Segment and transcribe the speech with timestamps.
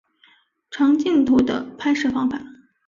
[0.71, 2.41] 长镜头的拍摄方法。